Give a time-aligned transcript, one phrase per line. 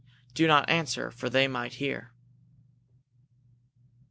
[0.33, 2.11] Do not answer, for they might hear."